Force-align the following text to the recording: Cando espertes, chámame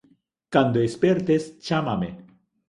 Cando 0.53 0.79
espertes, 0.89 1.43
chámame 1.65 2.09